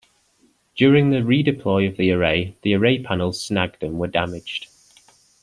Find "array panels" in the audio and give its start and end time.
2.73-3.39